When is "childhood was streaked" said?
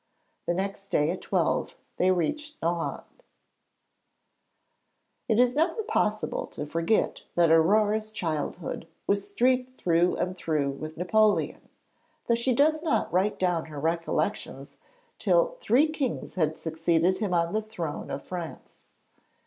8.09-9.79